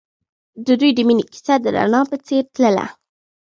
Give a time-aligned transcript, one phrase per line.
[0.65, 2.85] د دوی د مینې کیسه د رڼا په څېر تلله.